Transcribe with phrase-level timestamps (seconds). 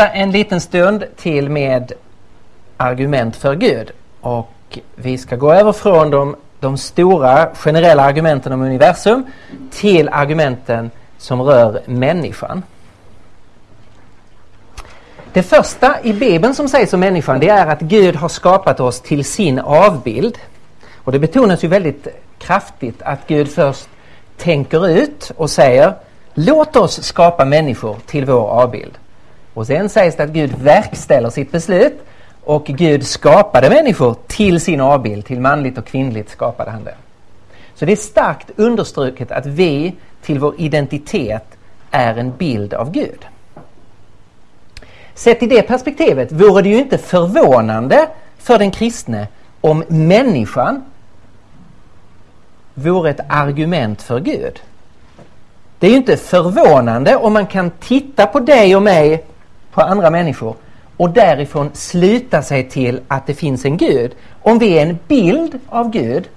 [0.00, 1.92] fortsätta en liten stund till med
[2.76, 3.90] argument för Gud.
[4.20, 9.26] Och vi ska gå över från de, de stora generella argumenten om universum
[9.70, 12.62] till argumenten som rör människan.
[15.32, 19.00] Det första i Bibeln som sägs om människan det är att Gud har skapat oss
[19.00, 20.38] till sin avbild.
[21.04, 22.08] Och det betonas ju väldigt
[22.38, 23.88] kraftigt att Gud först
[24.36, 25.94] tänker ut och säger
[26.34, 28.98] Låt oss skapa människor till vår avbild.
[29.54, 32.00] Och sen sägs det att Gud verkställer sitt beslut
[32.44, 36.94] och Gud skapade människor till sin avbild, till manligt och kvinnligt skapade han det.
[37.74, 41.44] Så det är starkt understruket att vi till vår identitet
[41.90, 43.26] är en bild av Gud.
[45.14, 48.08] Sett i det perspektivet vore det ju inte förvånande
[48.38, 49.28] för den kristne
[49.60, 50.84] om människan
[52.74, 54.60] vore ett argument för Gud.
[55.78, 59.24] Det är ju inte förvånande om man kan titta på dig och mig,
[59.80, 60.56] på andra människor
[60.96, 64.14] och därifrån sluta sig till att det finns en Gud.
[64.42, 66.28] Om vi är en bild av Gud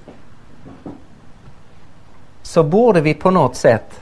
[2.42, 4.00] så borde vi på något sätt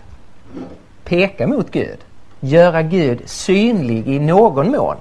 [1.04, 1.98] peka mot Gud.
[2.40, 4.96] Göra Gud synlig i någon mån.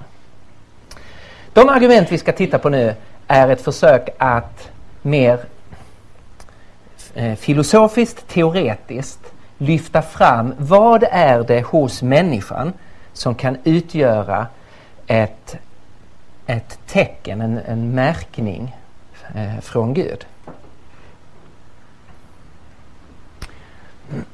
[1.52, 2.94] De argument vi ska titta på nu
[3.26, 4.70] är ett försök att
[5.02, 5.40] mer
[7.14, 12.72] eh, filosofiskt, teoretiskt lyfta fram vad är det hos människan
[13.12, 14.46] som kan utgöra
[15.06, 15.56] ett,
[16.46, 18.76] ett tecken, en, en märkning
[19.34, 20.26] eh, från Gud.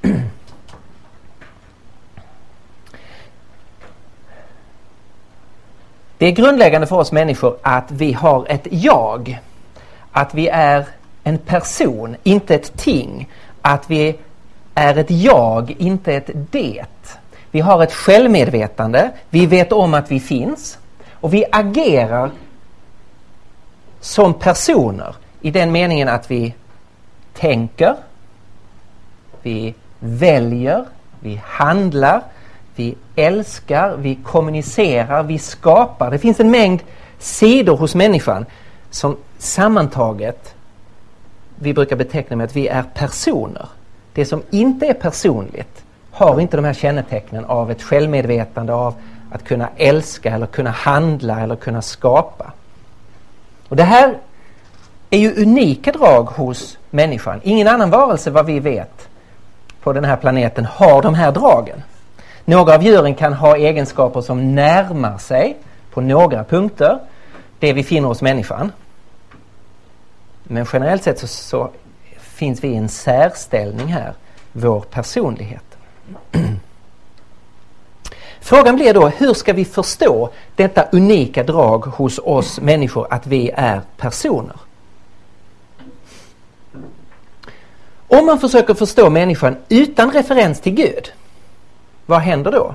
[6.19, 9.41] Det är grundläggande för oss människor att vi har ett jag.
[10.13, 10.87] Att vi är
[11.25, 13.31] en person, inte ett ting.
[13.63, 14.19] Att vi
[14.75, 16.85] är ett jag, inte ett det.
[17.57, 20.79] Vi har ett självmedvetande, vi vet om att vi finns
[21.13, 22.31] och vi agerar
[24.01, 26.55] som personer i den meningen att vi
[27.35, 27.97] tänker,
[29.43, 30.85] vi väljer,
[31.21, 32.23] vi handlar,
[32.75, 36.11] vi älskar, vi kommunicerar, vi skapar.
[36.11, 36.83] Det finns en mängd
[37.19, 38.47] sidor hos människan
[38.91, 40.55] som sammantaget
[41.55, 43.69] vi brukar beteckna med att vi är personer.
[44.13, 45.86] Det som inte är personligt
[46.17, 48.95] har inte de här kännetecknen av ett självmedvetande av
[49.31, 52.53] att kunna älska eller kunna handla eller kunna skapa.
[53.69, 54.19] Och Det här
[55.11, 57.41] är ju unika drag hos människan.
[57.43, 59.09] Ingen annan varelse vad vi vet
[59.83, 61.83] på den här planeten har de här dragen.
[62.45, 65.57] Några av djuren kan ha egenskaper som närmar sig
[65.91, 66.99] på några punkter
[67.59, 68.73] det vi finner hos människan.
[70.43, 71.71] Men generellt sett så, så
[72.19, 74.13] finns vi i en särställning här,
[74.53, 75.76] vår personlighet.
[78.41, 83.51] Frågan blir då, hur ska vi förstå detta unika drag hos oss människor att vi
[83.55, 84.57] är personer?
[88.09, 91.13] Om man försöker förstå människan utan referens till Gud,
[92.07, 92.75] vad händer då?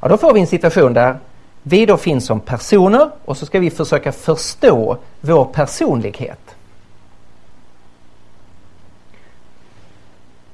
[0.00, 1.18] Ja, då får vi en situation där
[1.62, 6.45] vi då finns som personer och så ska vi försöka förstå vår personlighet.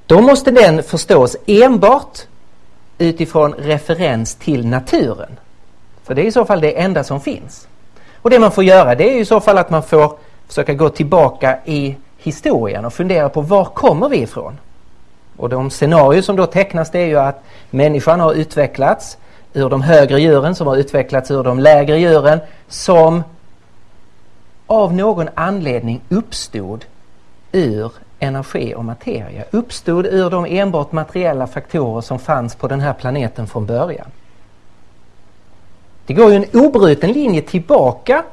[0.07, 2.19] Då måste den förstås enbart
[2.99, 5.39] utifrån referens till naturen.
[6.05, 7.69] För det är i så fall det enda som finns.
[8.17, 10.17] Och det man får göra det är i så fall att man får
[10.49, 14.59] försöka gå tillbaka i historien och fundera på var kommer vi ifrån?
[15.37, 19.17] Och de scenarier som då tecknas det är ju att människan har utvecklats
[19.53, 23.23] ur de högre djuren som har utvecklats ur de lägre djuren som
[24.67, 26.85] av någon anledning uppstod
[27.53, 32.93] ur energi och materia uppstod ur de enbart materiella faktorer som fanns på den här
[32.93, 34.07] planeten från början.
[36.07, 38.25] Det går ju en obruten linje tillbaka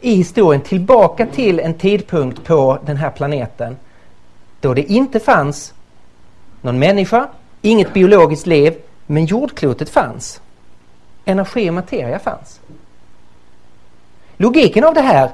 [0.00, 3.76] i historien, tillbaka till en tidpunkt på den här planeten
[4.60, 5.74] då det inte fanns
[6.60, 7.28] någon människa,
[7.62, 8.74] inget biologiskt liv,
[9.06, 10.40] men jordklotet fanns.
[11.24, 12.60] Energi och materia fanns.
[14.36, 15.30] Logiken av det här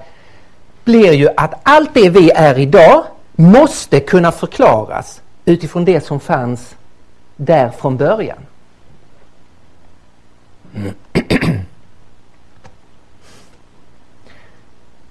[0.84, 3.04] blir ju att allt det vi är idag
[3.40, 6.74] måste kunna förklaras utifrån det som fanns
[7.36, 8.38] där från början.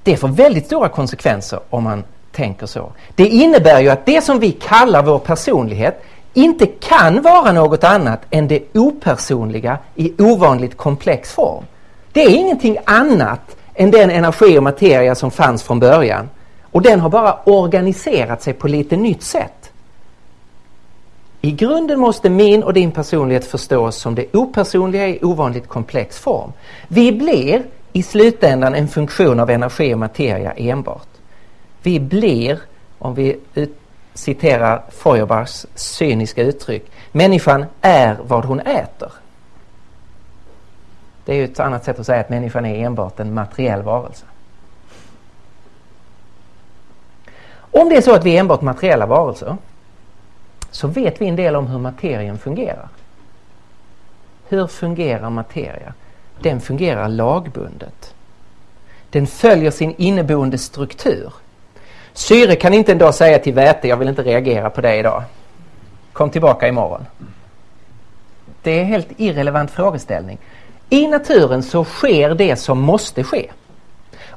[0.04, 2.92] Det får väldigt stora konsekvenser om man tänker så.
[3.16, 6.04] Det innebär ju att det som vi kallar vår personlighet
[6.34, 11.64] inte kan vara något annat än det opersonliga i ovanligt komplex form.
[12.12, 16.30] Det är ingenting annat än den energi och materia som fanns från början
[16.72, 19.72] och den har bara organiserat sig på lite nytt sätt.
[21.42, 26.52] I grunden måste min och din personlighet förstås som det opersonliga i ovanligt komplex form.
[26.88, 27.64] Vi blir
[27.94, 31.08] i slutändan en funktion av energi och materia enbart.
[31.82, 32.60] Vi blir,
[32.98, 33.40] om vi
[34.14, 39.12] citerar Feuerbachs cyniska uttryck, människan är vad hon äter.
[41.26, 44.26] Det är ju ett annat sätt att säga att människan är enbart en materiell varelse.
[47.72, 49.58] Om det är så att vi är enbart materiella varelser
[50.72, 52.88] så vet vi en del om hur materien fungerar.
[54.50, 55.94] Hur fungerar materia?
[56.42, 58.14] Den fungerar lagbundet.
[59.10, 61.34] Den följer sin inneboende struktur.
[62.14, 65.24] Syre kan inte en dag säga till väte, jag vill inte reagera på det idag.
[66.14, 67.06] Kom tillbaka imorgon.
[68.64, 70.38] Det är en helt irrelevant frågeställning.
[70.90, 73.52] I naturen så sker det som måste ske.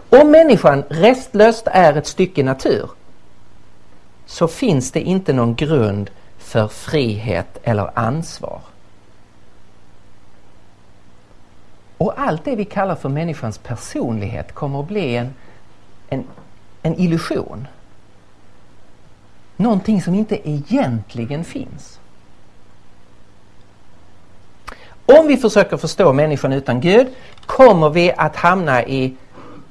[0.09, 2.91] Om människan restlöst är ett stycke natur
[4.33, 8.61] så finns det inte någon grund för frihet eller ansvar.
[11.99, 15.35] Och allt det vi kallar för människans personlighet kommer att bli en,
[16.09, 16.25] en,
[16.83, 17.67] en illusion.
[19.57, 22.01] Någonting som inte egentligen finns.
[25.07, 27.07] Om vi försöker förstå människan utan Gud
[27.47, 29.17] kommer vi att hamna i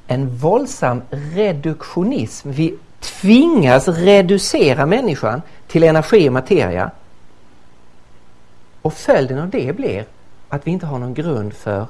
[0.06, 2.50] en våldsam reduktionism.
[2.50, 6.90] Vi tvingas reducera människan till energi och materia.
[8.82, 10.04] Och följden av det blir
[10.48, 11.86] att vi inte har någon grund för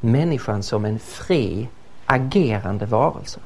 [0.00, 1.68] människan som en fri,
[2.06, 3.40] agerande varelse.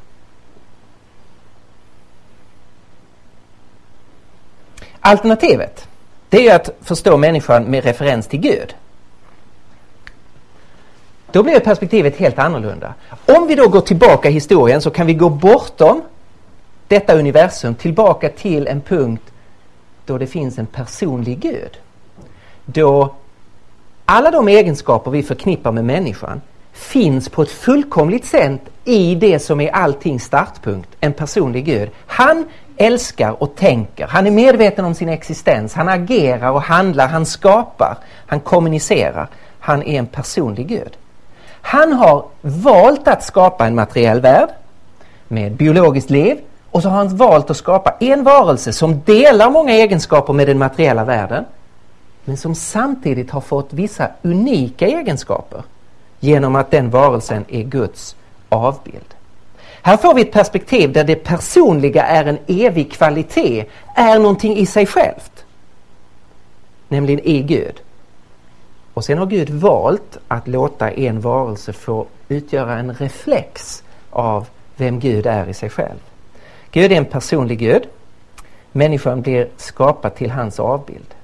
[5.00, 5.88] Alternativet,
[6.28, 8.74] det är att förstå människan med referens till Gud.
[11.32, 12.94] Då blir perspektivet helt annorlunda.
[13.26, 16.02] Om vi då går tillbaka i historien så kan vi gå bortom
[16.90, 19.22] detta universum tillbaka till en punkt
[20.06, 21.78] då det finns en personlig Gud.
[22.64, 23.14] Då
[24.04, 26.40] alla de egenskaper vi förknippar med människan
[26.72, 31.90] finns på ett fullkomligt sätt i det som är alltings startpunkt, en personlig Gud.
[32.06, 32.44] Han
[32.76, 37.98] älskar och tänker, han är medveten om sin existens, han agerar och handlar, han skapar,
[38.26, 39.28] han kommunicerar.
[39.60, 40.96] Han är en personlig Gud.
[41.62, 44.48] Han har valt att skapa en materiell värld
[45.28, 46.38] med biologiskt liv
[46.70, 50.58] och så har han valt att skapa en varelse som delar många egenskaper med den
[50.58, 51.44] materiella världen
[52.24, 55.62] men som samtidigt har fått vissa unika egenskaper
[56.20, 58.16] genom att den varelsen är Guds
[58.48, 59.14] avbild.
[59.82, 63.64] Här får vi ett perspektiv där det personliga är en evig kvalitet,
[63.94, 65.44] är någonting i sig självt.
[66.88, 67.80] Nämligen i Gud.
[68.94, 74.46] Och sen har Gud valt att låta en varelse få utgöra en reflex av
[74.76, 75.98] vem Gud är i sig själv.
[76.72, 77.82] Gud är en personlig Gud.
[78.72, 81.14] Människan blir skapad till hans avbild.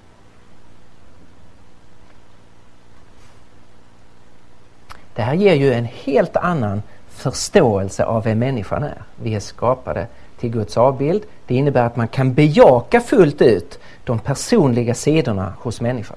[5.14, 9.02] Det här ger ju en helt annan förståelse av vem människan är.
[9.22, 10.06] Vi är skapade
[10.38, 11.22] till Guds avbild.
[11.46, 16.16] Det innebär att man kan bejaka fullt ut de personliga sidorna hos människan.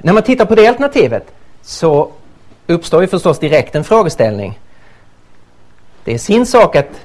[0.00, 2.12] När man tittar på det alternativet så
[2.66, 4.58] uppstår ju förstås direkt en frågeställning.
[6.04, 7.00] Det är sin sak att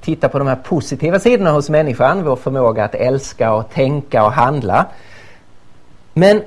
[0.00, 4.32] titta på de här positiva sidorna hos människan, vår förmåga att älska och tänka och
[4.32, 4.86] handla.
[6.14, 6.42] Men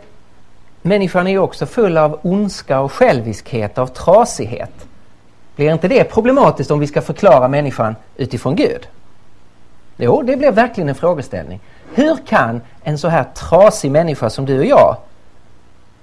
[0.82, 4.88] människan är ju också full av ondska och själviskhet, av trasighet.
[5.56, 8.88] Blir inte det problematiskt om vi ska förklara människan utifrån Gud?
[9.98, 11.60] Jo, det blir verkligen en frågeställning.
[11.94, 14.98] Hur kan en så här trasig människa som du och jag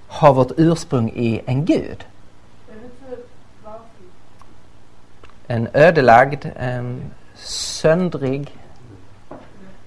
[0.09, 2.05] ha vårt ursprung i en gud?
[5.51, 7.01] En ödelagd, en
[7.35, 8.57] söndrig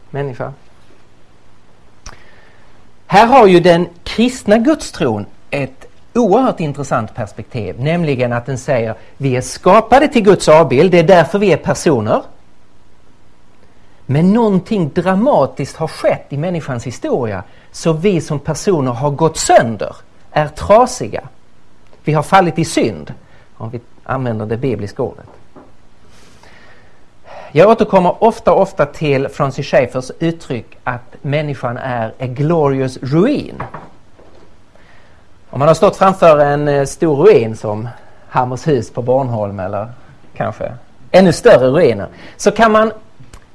[0.09, 0.53] människa.
[3.07, 9.35] Här har ju den kristna gudstron ett oerhört intressant perspektiv, nämligen att den säger vi
[9.35, 12.21] är skapade till Guds avbild, det är därför vi är personer.
[14.05, 19.95] Men någonting dramatiskt har skett i människans historia så vi som personer har gått sönder,
[20.31, 21.23] är trasiga.
[22.03, 23.13] Vi har fallit i synd,
[23.57, 25.25] om vi använder det bibliska ordet.
[27.55, 33.63] Jag återkommer ofta, ofta till Francis Schaeffers uttryck att människan är a glorious ruin.
[35.49, 37.87] Om man har stått framför en eh, stor ruin som
[38.29, 39.89] Hammershus på Bornholm eller
[40.35, 40.73] kanske
[41.11, 42.07] ännu större ruiner
[42.37, 42.91] så kan man,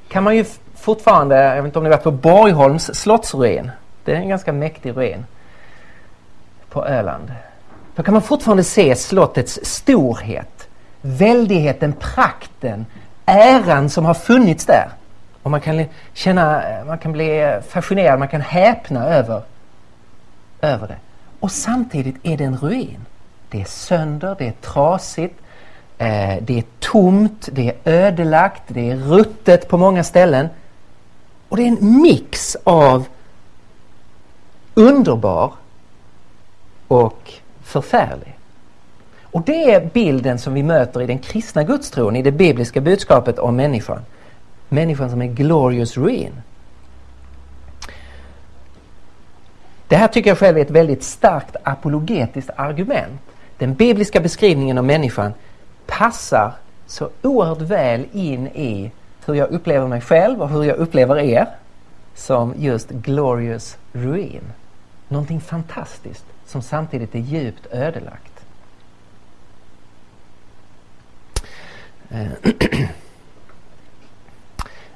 [0.08, 0.44] kan man ju
[0.76, 3.70] fortfarande, jag vet inte om ni varit på Borgholms slottsruin.
[4.04, 5.26] Det är en ganska mäktig ruin
[6.70, 7.32] på Öland.
[7.94, 10.68] Då kan man fortfarande se slottets storhet,
[11.00, 12.86] väldigheten, prakten,
[13.28, 14.88] äran som har funnits där.
[15.42, 19.42] Och man kan känna, eh, man kan bli eh, fascinerad, man kan häpna över,
[20.60, 20.96] över det.
[21.40, 23.04] Och samtidigt är det en ruin.
[23.50, 25.40] Det är sönder, det är trasigt,
[25.98, 30.48] eh, det är tomt, det är ödelagt, det är ruttet på många ställen.
[31.48, 33.06] Och det är en mix av
[34.74, 35.52] underbar
[36.88, 37.32] och
[37.62, 38.37] förfärlig.
[39.30, 43.38] Och det är bilden som vi möter i den kristna gudstron, i det bibliska budskapet
[43.38, 44.02] om människan.
[44.68, 46.32] Människan som är glorious ruin.
[49.88, 53.20] Det här tycker jag själv är ett väldigt starkt apologetiskt argument.
[53.58, 55.32] Den bibliska beskrivningen av människan
[55.86, 56.52] passar
[56.86, 58.90] så oerhört väl in i
[59.26, 61.46] hur jag upplever mig själv och hur jag upplever er
[62.14, 64.52] som just glorious ruin.
[65.08, 68.37] Någonting fantastiskt som samtidigt är djupt ödelagt.
[72.10, 72.26] Eh,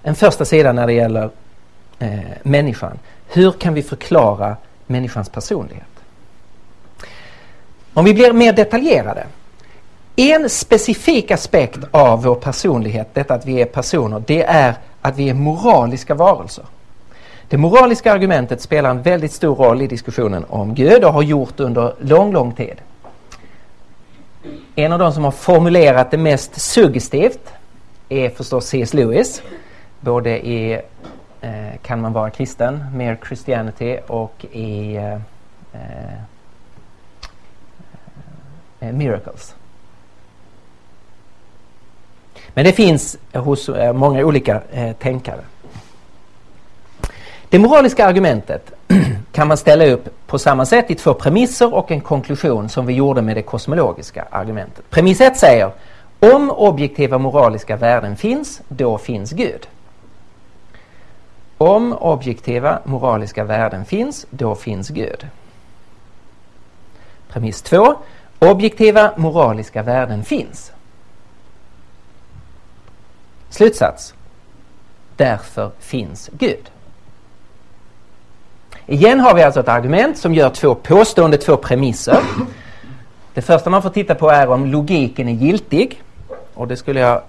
[0.03, 1.31] en första sida när det gäller
[1.99, 2.99] eh, människan.
[3.29, 5.87] Hur kan vi förklara människans personlighet?
[7.95, 9.27] Om vi blir mer detaljerade.
[10.17, 15.29] En specifik aspekt av vår personlighet, detta att vi är personer, det är att vi
[15.29, 16.65] är moraliska varelser.
[17.49, 21.61] Det moraliska argumentet spelar en väldigt stor roll i diskussionen om Gud och har gjort
[21.61, 22.75] under lång, lång tid.
[24.75, 27.53] En av de som har formulerat det mest suggestivt
[28.09, 28.95] är förstås C.S.
[28.95, 29.43] Lewis.
[30.01, 30.81] Både i
[31.41, 35.13] eh, Kan man vara kristen, Mere Christianity och i eh,
[35.73, 36.15] eh,
[38.81, 39.55] eh Miracles.
[42.55, 45.41] Men det finns hos eh, många olika eh, tänkare.
[47.53, 48.73] Det moraliska argumentet
[49.33, 52.93] kan man ställa upp på samma sätt i två premisser och en konklusion som vi
[52.93, 54.91] gjorde med det kosmologiska argumentet.
[54.91, 55.73] Premiss 1 säger
[56.21, 59.69] om objektiva moraliska värden finns, då finns Gud.
[61.59, 65.27] Om objektiva moraliska värden finns, då finns Gud.
[67.29, 67.95] Premiss 2.
[68.39, 70.73] Objektiva moraliska värden finns.
[73.51, 74.15] Slutsats.
[75.17, 76.72] Därför finns Gud.
[78.87, 82.19] Igen har vi alltså ett argument som gör två påstående, två premisser.
[83.35, 86.03] Det första man får titta på är om logiken är giltig.
[86.55, 87.23] Och det skulle jag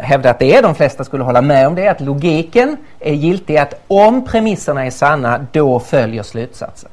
[0.00, 0.62] hävda att det är.
[0.62, 1.88] De flesta skulle hålla med om det.
[1.88, 3.56] Att logiken är giltig.
[3.56, 6.90] Att om premisserna är sanna, då följer slutsatsen.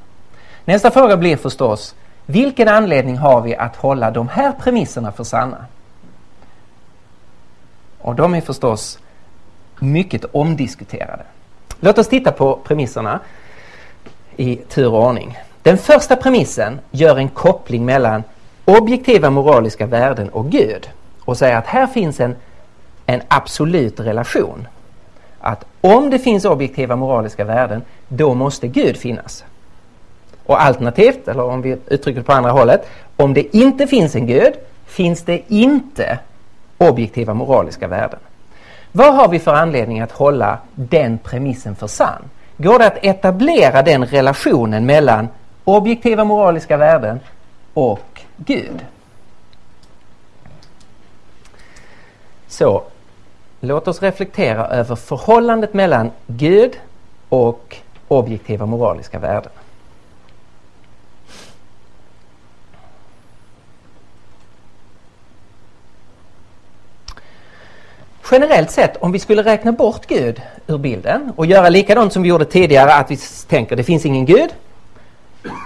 [0.66, 5.66] Nästa fråga blir förstås, vilken anledning har vi att hålla de här premisserna för sanna?
[7.98, 9.00] Och de är förstås
[9.80, 11.24] mycket omdiskuterade.
[11.80, 13.20] Låt oss titta på premisserna
[14.42, 15.38] i tur och ordning.
[15.64, 18.24] Den första premissen gör en koppling mellan
[18.66, 20.90] objektiva moraliska värden och Gud
[21.26, 22.36] och säger att här finns en,
[23.06, 24.68] en absolut relation.
[25.40, 29.44] Att om det finns objektiva moraliska värden, då måste Gud finnas.
[30.46, 34.28] Och alternativt, eller om vi uttrycker det på andra hållet, om det inte finns en
[34.28, 34.54] Gud,
[34.86, 36.20] finns det inte
[36.78, 38.20] objektiva moraliska värden.
[38.92, 42.24] Vad har vi för anledning att hålla den premissen för sann?
[42.62, 45.30] Går det att etablera den relationen mellan
[45.64, 47.20] objektiva moraliska värden
[47.74, 48.86] och Gud?
[52.48, 52.84] Så,
[53.60, 56.80] låt oss reflektera över förhållandet mellan Gud
[57.30, 57.78] och
[58.08, 59.52] objektiva moraliska värden.
[68.32, 72.30] Generellt sett, om vi skulle räkna bort Gud ur bilden och göra likadant som vi
[72.30, 74.50] gjorde tidigare, att vi tänker det finns ingen Gud,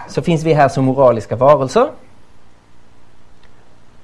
[0.08, 1.90] så finns vi här som moraliska varelser.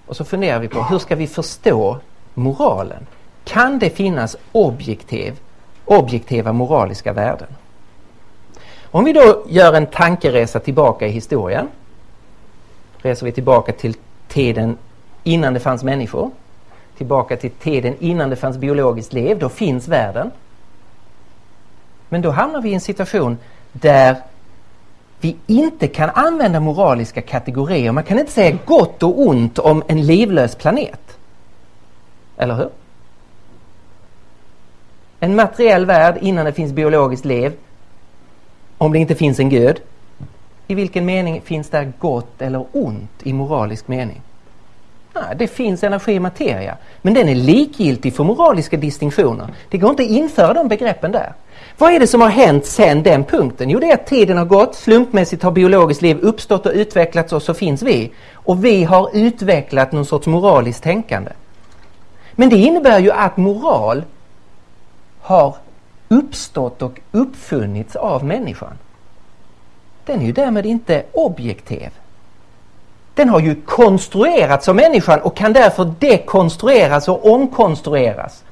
[0.06, 2.00] Och så funderar vi på hur ska vi förstå
[2.34, 3.08] moralen?
[3.44, 5.39] Kan det finnas objektiv,
[5.86, 7.48] objektiva moraliska värden?
[8.84, 11.68] Om vi då gör en tankeresa tillbaka i historien,
[12.98, 13.96] reser vi tillbaka till
[14.27, 14.77] tiden
[15.24, 16.32] innan det fanns människor,
[17.01, 20.31] tillbaka till tiden innan det fanns biologiskt liv, då finns världen.
[22.10, 23.38] Men då hamnar vi i en situation
[23.72, 24.15] där
[25.20, 27.91] vi inte kan använda moraliska kategorier.
[27.91, 31.17] Man kan inte säga gott och ont om en livlös planet.
[32.38, 32.70] Eller hur?
[35.20, 37.53] En materiell värld innan det finns biologiskt liv.
[38.77, 39.81] Om det inte finns en gud.
[40.67, 44.22] I vilken mening finns där gott eller ont i moralisk mening?
[45.13, 46.77] Nej, det finns energi och materia.
[47.01, 49.48] Men den är likgiltig för moraliska distinktioner.
[49.70, 51.34] Det går inte att införa de begreppen där.
[51.77, 53.70] Vad är det som har hänt sedan den punkten?
[53.70, 54.75] Jo, det är att tiden har gått.
[54.75, 58.12] Slumpmässigt har biologiskt liv uppstått och utvecklats och så finns vi.
[58.34, 61.32] Och vi har utvecklat någon sorts moraliskt tänkande.
[62.32, 64.03] Men det innebär ju att moral
[65.22, 65.56] har
[66.08, 68.77] uppstått och uppfunnits av människan.
[70.06, 71.89] Den är ju därmed inte objektiv.
[73.21, 78.43] Den har ju konstruerats av människan och kan därför dekonstrueras och omkonstrueras.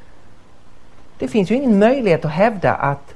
[1.20, 3.14] Det finns ju ingen möjlighet att hävda att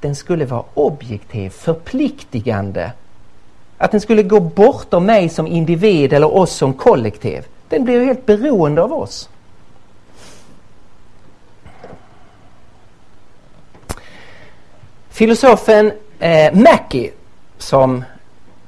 [0.00, 2.92] den skulle vara objektiv, förpliktigande.
[3.78, 7.46] Att den skulle gå bortom mig som individ eller oss som kollektiv.
[7.68, 9.28] Den blir ju helt beroende av oss.
[15.10, 17.10] Filosofen eh, Mackie,
[17.58, 18.04] som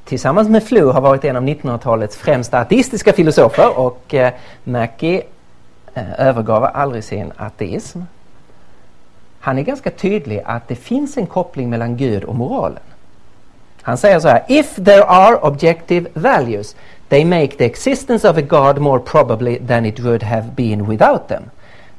[0.09, 4.33] tillsammans med Flu har varit en av 1900-talets främsta ateistiska filosofer och eh,
[4.65, 5.23] Mackie
[5.95, 8.01] eh, övergav aldrig sin ateism.
[9.41, 12.83] Han är ganska tydlig att det finns en koppling mellan Gud och moralen.
[13.83, 16.77] Han säger så här, If there are objective values
[17.09, 21.29] they make the existence of a God more probably than it would have been without
[21.29, 21.43] them.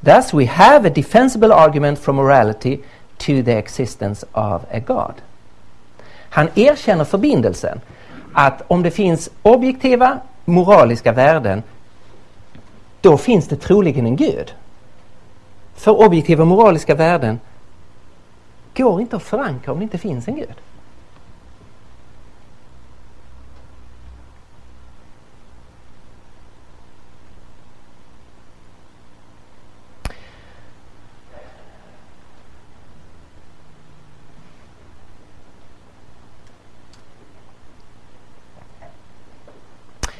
[0.02, 2.78] Thus we have a defensible argument from morality
[3.18, 5.14] to the existence of a God.
[6.30, 7.82] Han erkänner förbindelsen
[8.34, 11.64] att om det finns objektiva moraliska värden
[13.02, 14.54] då finns det troligen en Gud.
[15.76, 17.40] För objektiva moraliska värden
[18.78, 20.56] går inte att förankra om det inte finns en Gud.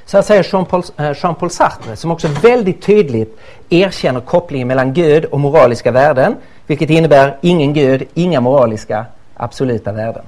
[0.10, 3.40] Så här säger Jean-Paul eh, Jean-Paul Sartre som också väldigt tydligt
[3.70, 6.36] erkänner kopplingen mellan Gud och moraliska värden.
[6.68, 10.24] Vilket innebär ingen Gud, inga moraliska absoluta värden.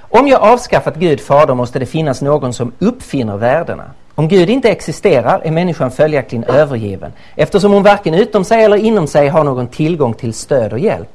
[0.00, 3.84] Om jag avskaffat Gud fader måste det finnas någon som uppfinner värdena.
[4.14, 9.06] Om Gud inte existerar är människan följaktligen övergiven eftersom hon varken utom sig eller inom
[9.06, 11.08] sig har någon tillgång till stöd och hjälp.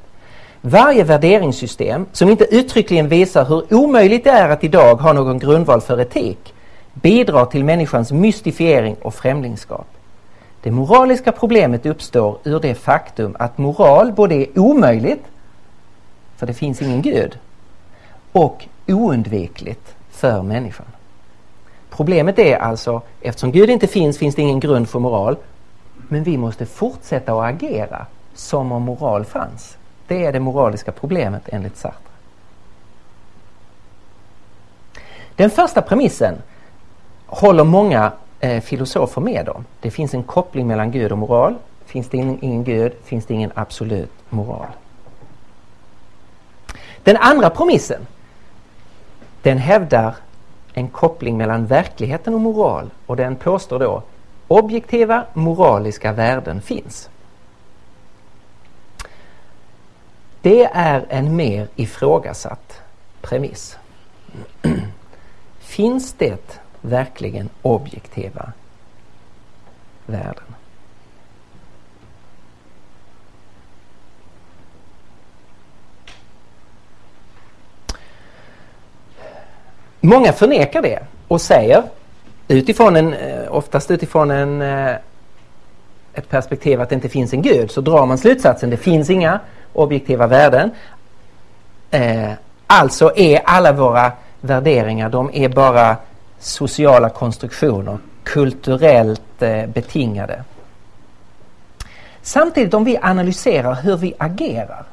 [0.60, 5.80] Varje värderingssystem som inte uttryckligen visar hur omöjligt det är att idag ha någon grundval
[5.80, 6.54] för etik
[6.92, 9.86] bidrar till människans mystifiering och främlingskap.
[10.62, 15.24] Det moraliska problemet uppstår ur det faktum att moral både är omöjligt,
[16.36, 17.38] för det finns ingen Gud,
[18.32, 20.86] och oundvikligt för människan.
[21.90, 25.36] Problemet är alltså, eftersom Gud inte finns, finns det ingen grund för moral.
[26.08, 29.76] Men vi måste fortsätta att agera som om moral fanns.
[30.06, 31.98] Det är det moraliska problemet enligt Sartre.
[35.36, 36.34] Den första premissen
[37.32, 39.64] håller många eh, filosofer med om.
[39.80, 41.54] Det finns en koppling mellan Gud och moral.
[41.86, 44.66] Finns det ingen, ingen Gud finns det ingen absolut moral.
[47.02, 48.06] Den andra premissen
[49.42, 50.14] den hävdar
[50.72, 54.02] en koppling mellan verkligheten och moral och den påstår då
[54.48, 57.08] objektiva moraliska värden finns.
[60.42, 62.80] Det är en mer ifrågasatt
[63.20, 63.78] premiss.
[65.60, 68.52] finns det verkligen objektiva
[70.06, 70.44] värden.
[80.00, 81.82] Många förnekar det och säger
[82.48, 84.96] utifrån en, eh, oftast utifrån en, eh,
[86.14, 89.40] ett perspektiv att det inte finns en gud så drar man slutsatsen det finns inga
[89.72, 90.70] objektiva värden.
[91.90, 92.32] Eh,
[92.66, 95.96] alltså är alla våra värderingar de är bara
[96.42, 100.44] sociala konstruktioner, kulturellt eh, betingade.
[102.22, 104.84] Samtidigt om vi analyserar hur vi agerar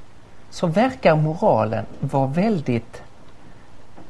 [0.50, 3.02] så verkar moralen vara väldigt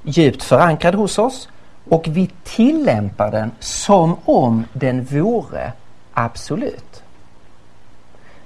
[0.03, 1.49] djupt förankrad hos oss
[1.89, 5.71] och vi tillämpar den som om den vore
[6.13, 7.03] absolut.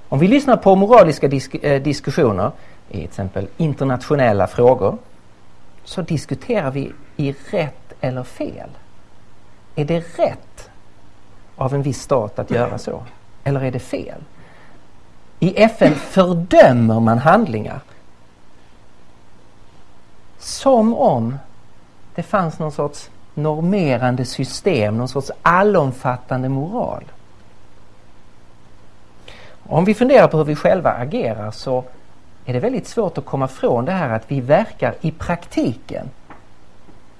[0.08, 2.50] Om vi lyssnar på moraliska disk eh, diskussioner
[2.88, 4.98] i till exempel internationella frågor
[5.84, 8.70] så diskuterar vi i rätt eller fel.
[9.74, 10.70] Är det rätt
[11.56, 13.02] av en viss stat att göra så?
[13.44, 14.22] Eller är det fel?
[15.40, 17.80] I FN fördömer man handlingar
[20.38, 21.38] som om
[22.14, 27.04] det fanns någon sorts normerande system, någon sorts allomfattande moral.
[29.62, 31.84] Om vi funderar på hur vi själva agerar så
[32.44, 36.10] är det väldigt svårt att komma från det här att vi verkar i praktiken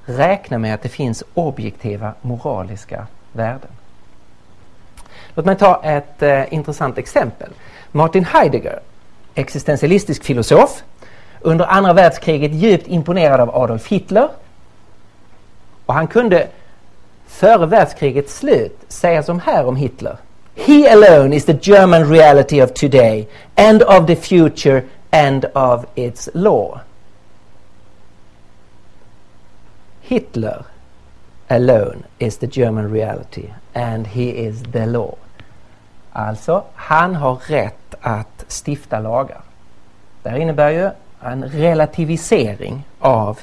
[0.07, 3.71] räkna med att det finns objektiva moraliska värden.
[5.35, 7.51] Låt mig ta ett eh, intressant exempel.
[7.93, 8.81] Martin Heidegger,
[9.35, 10.83] existentialistisk filosof,
[11.41, 14.29] under andra världskriget djupt imponerad av Adolf Hitler.
[15.87, 16.49] Och han kunde
[17.27, 20.17] före världskrigets slut säga som här om Hitler.
[20.55, 26.29] He alone is the German reality of today and of the future and of its
[26.35, 26.81] law.
[30.07, 30.65] Hitler
[31.49, 35.15] alone is the German reality and he is the law.
[36.13, 39.41] Alltså, han har rätt att stifta lagar.
[40.23, 40.91] Det här innebär ju
[41.21, 43.39] en relativisering av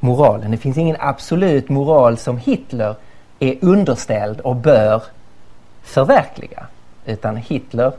[0.00, 0.50] moralen.
[0.50, 2.94] Det finns ingen absolut moral som Hitler
[3.38, 5.02] är underställd och bör
[5.82, 6.66] förverkliga.
[7.06, 7.92] Utan Hitler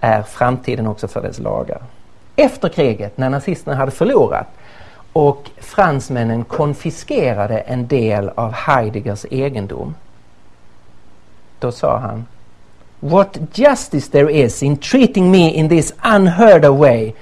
[0.00, 1.82] är framtiden också för dess lagar.
[2.36, 4.46] Efter kriget, när nazisterna hade förlorat
[5.12, 9.94] och fransmännen konfiskerade en del av Heideggers egendom.
[11.58, 12.26] Då sa han
[13.00, 17.12] What justice there is in treating me in this unheard of way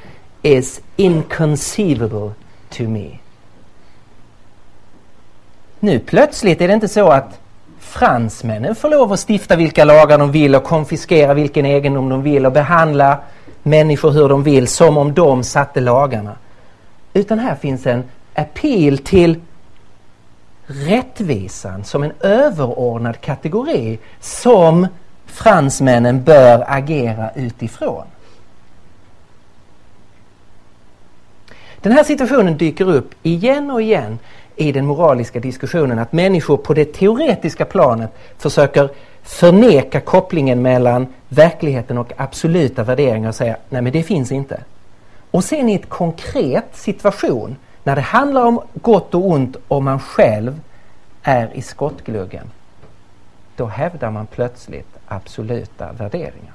[0.42, 2.30] is inconceivable
[2.70, 3.18] to me.
[5.80, 7.40] Nu plötsligt är det inte så att
[7.78, 12.46] fransmännen får lov att stifta vilka lagar de vill och konfiskera vilken egendom de vill
[12.46, 13.18] och behandla
[13.62, 16.36] människor hur de vill som om de satte lagarna.
[17.12, 19.40] Utan här finns en appeal till
[20.66, 24.86] rättvisan som en överordnad kategori som
[25.26, 28.04] fransmännen bör agera utifrån.
[31.80, 34.18] Den här situationen dyker upp igen och igen
[34.56, 38.90] i den moraliska diskussionen att människor på det teoretiska planet försöker
[39.22, 44.60] förneka kopplingen mellan verkligheten och absoluta värderingar och säga nej men det finns inte.
[45.30, 50.00] Och sen i ett konkret situation när det handlar om gott och ont och man
[50.00, 50.60] själv
[51.22, 52.50] är i skottgluggen.
[53.56, 56.52] Då hävdar man plötsligt absoluta värderingar.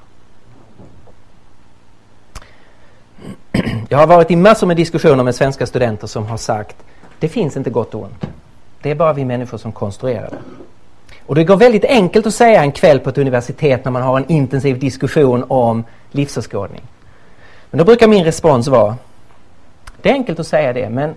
[3.89, 6.75] Jag har varit i massor med diskussioner med svenska studenter som har sagt
[7.19, 8.27] det finns inte gott och ont.
[8.81, 10.37] Det är bara vi människor som konstruerar det.
[11.25, 14.17] Och det går väldigt enkelt att säga en kväll på ett universitet när man har
[14.17, 16.81] en intensiv diskussion om livsåskådning.
[17.73, 18.97] Men då brukar min respons vara
[20.01, 21.15] Det är enkelt att säga det men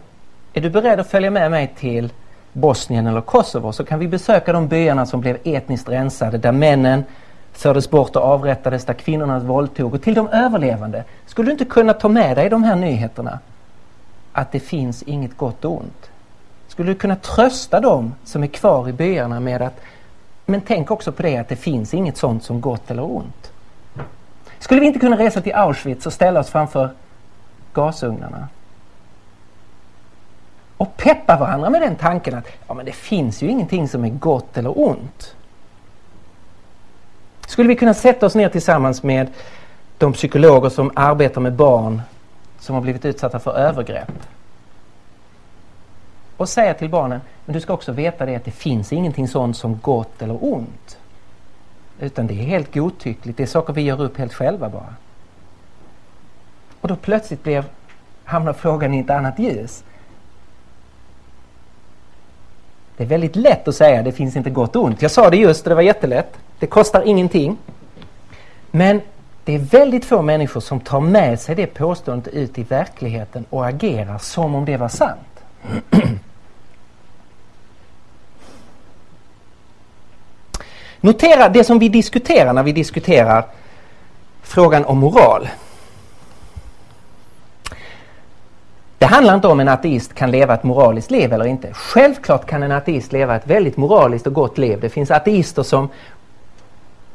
[0.53, 2.13] är du beredd att följa med mig till
[2.53, 7.05] Bosnien eller Kosovo så kan vi besöka de byarna som blev etniskt rensade där männen
[7.53, 11.05] fördes bort och avrättades, där kvinnorna våldtog och till de överlevande.
[11.27, 13.39] Skulle du inte kunna ta med dig de här nyheterna?
[14.33, 16.11] Att det finns inget gott och ont.
[16.69, 19.81] Skulle du kunna trösta dem som är kvar i byarna med att
[20.47, 23.53] men tänk också på det att det finns inget sånt som gott eller ont.
[24.59, 26.91] Skulle vi inte kunna resa till Auschwitz och ställa oss framför
[27.75, 28.49] gasugnarna?
[30.77, 34.09] Och peppa varandra med den tanken att ja, men det finns ju ingenting som är
[34.09, 35.35] gott eller ont.
[37.47, 39.29] Skulle vi kunna sätta oss ner tillsammans med
[39.99, 42.03] de psykologer som arbetar med barn
[42.59, 44.13] som har blivit utsatta för övergrepp
[46.37, 49.57] och säga till barnen, men du ska också veta det att det finns ingenting sånt
[49.57, 50.99] som gott eller ont.
[52.01, 54.95] Utan det är helt godtyckligt, det är saker vi gör upp helt själva bara.
[56.81, 57.65] Och då plötsligt blev,
[58.25, 59.85] hamnar frågan i ett annat ljus.
[62.97, 65.03] Det är väldigt lätt att säga det finns inte gott och ont.
[65.03, 66.39] Jag sa det just och det var jättelätt.
[66.59, 67.57] Det kostar ingenting.
[68.71, 69.01] Men
[69.45, 73.67] det är väldigt få människor som tar med sig det påståendet ut i verkligheten och
[73.67, 75.45] agerar som om det var sant.
[81.01, 83.47] Notera det som vi diskuterar när vi diskuterar
[84.43, 85.49] frågan om moral.
[88.99, 91.73] Det handlar inte om en ateist kan leva ett moraliskt liv eller inte.
[91.73, 94.81] Självklart kan en ateist leva ett väldigt moraliskt och gott liv.
[94.81, 95.89] Det finns ateister som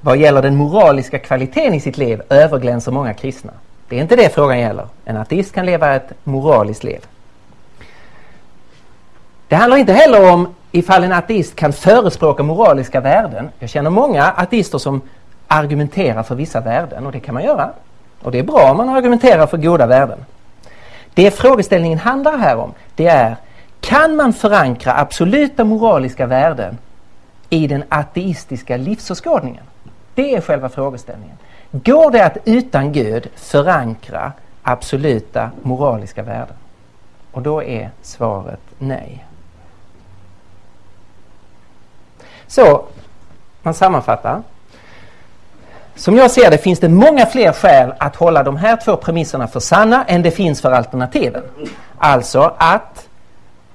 [0.02, 3.52] vad gäller den moraliska kvaliteten i sitt liv överglänser många kristna.
[3.90, 4.88] Det är inte det frågan gäller.
[5.06, 7.06] En ateist kan leva ett moraliskt liv.
[9.48, 13.50] Det handlar inte heller om ifall en ateist kan förespråka moraliska värden.
[13.60, 15.02] Jag känner många ateister som
[15.48, 17.70] argumenterar för vissa värden och det kan man göra.
[18.22, 20.26] Och det är bra om man argumenterar för goda värden.
[21.14, 23.36] Det frågeställningen handlar här om det är
[23.80, 26.78] kan man förankra absoluta moraliska värden
[27.50, 29.64] i den ateistiska livsåskådningen?
[30.16, 31.38] Det är själva frågeställningen.
[31.72, 34.32] Går det att utan Gud förankra
[34.64, 36.56] absoluta moraliska värden?
[37.32, 39.26] Och då är svaret nej.
[42.52, 42.86] Så,
[43.62, 44.42] man sammanfattar.
[45.96, 49.48] Som jag ser det finns det många fler skäl att hålla de här två premisserna
[49.48, 51.44] för sanna än det finns för alternativen.
[51.98, 53.08] Alltså att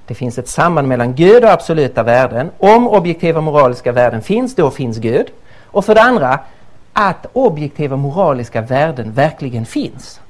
[0.07, 2.51] det finns ett samband mellan Gud och absoluta värden.
[2.59, 5.27] Om objektiva moraliska värden finns, då finns Gud.
[5.65, 6.39] Och för det andra,
[6.93, 10.21] att objektiva moraliska värden verkligen finns.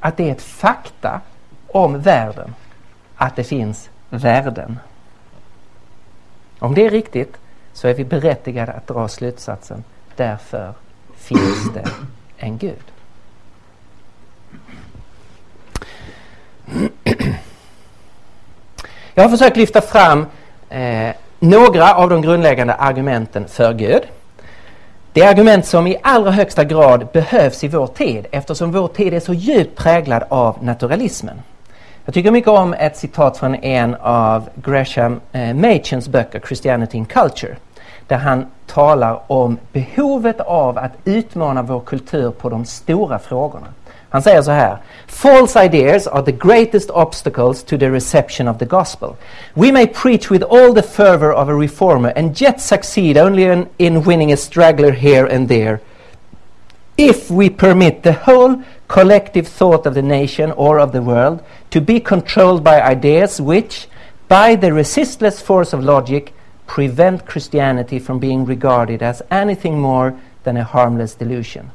[0.00, 1.20] Att det är ett fakta
[1.68, 2.54] om världen
[3.16, 4.78] att det finns värden.
[6.58, 7.36] Om det är riktigt
[7.72, 9.84] så är vi berättigade att dra slutsatsen
[10.16, 10.74] därför
[11.16, 11.84] finns det
[12.36, 12.84] en Gud.
[19.14, 20.26] Jag har försökt lyfta fram
[20.68, 24.02] eh, några av de grundläggande argumenten för Gud.
[25.12, 29.14] Det är argument som i allra högsta grad behövs i vår tid eftersom vår tid
[29.14, 31.42] är så djupt präglad av naturalismen.
[32.08, 37.06] Jag tycker mycket om ett citat från en av Gresham eh, Machens böcker, Christianity in
[37.06, 37.56] Culture,
[38.06, 43.66] där han talar om behovet av att utmana vår kultur på de stora frågorna.
[44.08, 44.76] Han säger så här.
[45.06, 49.08] False ideas are the greatest obstacles to the reception of the gospel.
[49.54, 53.66] We may preach with all the fervor of a reformer and yet succeed only in,
[53.78, 55.80] in winning a straggler here and there.
[56.96, 61.80] If we permit the whole collective thought of the nation or of the world to
[61.80, 63.86] be controlled by ideas which,
[64.26, 66.34] by the resistless force of logic,
[66.66, 71.70] prevent Christianity from being regarded as anything more than a harmless delusion.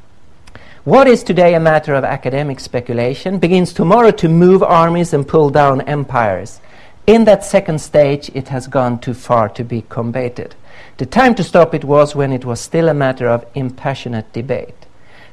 [0.84, 5.48] What is today a matter of academic speculation begins tomorrow to move armies and pull
[5.50, 6.60] down empires.
[7.06, 10.54] In that second stage, it has gone too far to be combated.
[10.98, 14.83] The time to stop it was when it was still a matter of impassionate debate.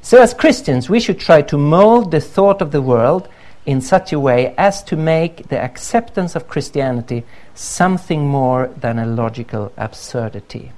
[0.01, 3.27] So, as Christians, we should try to mold the thought of the world
[3.65, 7.23] in such a way as to make the acceptance of Christianity
[7.55, 10.71] something more than a logical absurdity.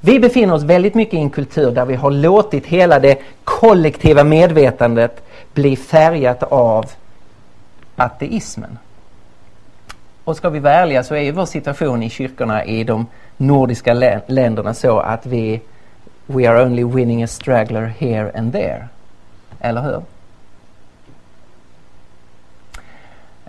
[0.00, 4.24] Vi befinner oss väldigt mycket i en kultur där vi har låtit hela det kollektiva
[4.24, 5.22] medvetandet
[5.54, 6.86] bli färgat av
[7.96, 8.78] ateismen.
[10.24, 13.94] Och ska vi vara ärliga så är ju vår situation i kyrkorna i de nordiska
[14.26, 15.60] länderna så att vi
[16.30, 18.88] We are only winning a straggler here and there.
[19.60, 20.02] Eller hur?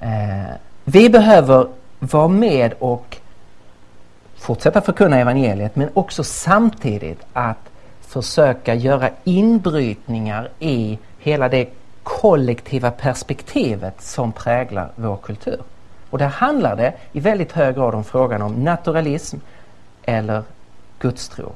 [0.01, 1.67] Eh, vi behöver
[1.99, 3.17] vara med och
[4.37, 7.69] fortsätta förkunna evangeliet men också samtidigt att
[8.01, 11.69] försöka göra inbrytningar i hela det
[12.03, 15.61] kollektiva perspektivet som präglar vår kultur.
[16.09, 19.37] Och där handlar det i väldigt hög grad om frågan om naturalism
[20.03, 20.43] eller
[20.99, 21.51] gudstro.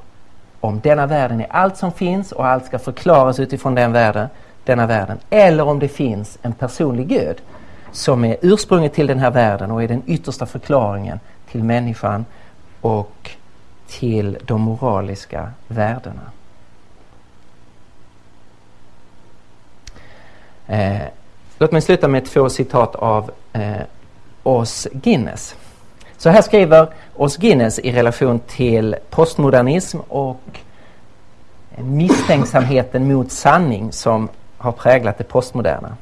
[0.64, 4.28] Om denna världen är allt som finns och allt ska förklaras utifrån den världen,
[4.64, 5.18] denna världen.
[5.30, 7.36] Eller om det finns en personlig Gud
[7.92, 12.24] som är ursprunget till den här världen och är den yttersta förklaringen till människan
[12.80, 13.30] och
[13.86, 16.30] till de moraliska värdena.
[20.66, 21.02] Eh,
[21.58, 23.82] låt mig sluta med två citat av eh,
[24.42, 25.56] Os Guinness.
[26.18, 30.60] Så här skriver Os Guinness i relation till postmodernism och
[31.76, 35.96] misstänksamheten mot sanning som har präglat det postmoderna.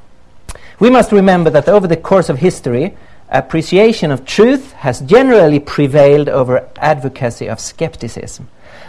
[0.78, 2.90] We must remember that over the course of history
[3.32, 8.48] appreciation of truth has generally prevailed over advocacy of skepticism.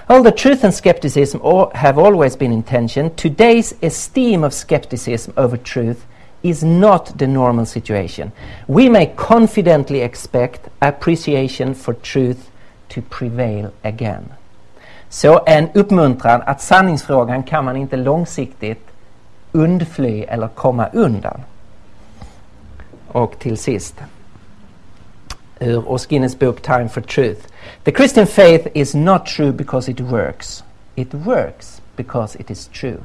[0.09, 1.39] Although truth and skepticism
[1.73, 6.05] have always been in tension, today's esteem of skepticism over truth
[6.43, 8.32] is not the normal situation.
[8.67, 12.49] We may confidently expect appreciation for truth
[12.89, 14.34] to prevail again.
[15.10, 18.88] Så en uppmuntran att sanningsfrågan kan man inte långsiktigt
[19.51, 21.41] undfly eller komma undan.
[23.08, 23.95] Och till sist,
[25.60, 27.47] ur Oskines bok Time for Truth.
[27.84, 30.63] The Christian faith is not true because it works.
[30.95, 32.99] It works because it is true.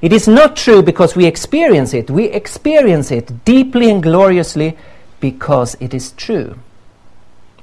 [0.00, 2.10] It is not true because we experience it.
[2.10, 4.76] We experience it deeply and gloriously
[5.20, 6.58] because it is true.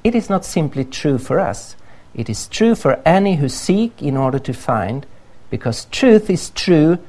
[0.03, 1.75] It is not simply true for us.
[2.13, 5.05] It is true for any who seek in order to find,
[5.49, 6.99] because truth is true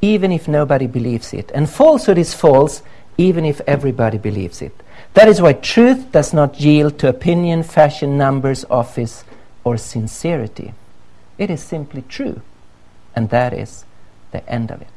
[0.00, 2.82] even if nobody believes it, and falsehood is false
[3.16, 4.82] even if everybody believes it.
[5.14, 9.24] That is why truth does not yield to opinion, fashion, numbers, office,
[9.64, 10.74] or sincerity.
[11.38, 12.42] It is simply true,
[13.16, 13.84] and that is
[14.34, 14.93] the end of it.